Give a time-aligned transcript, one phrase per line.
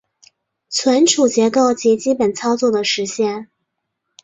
[0.67, 3.49] 存储结构及基本操作的实现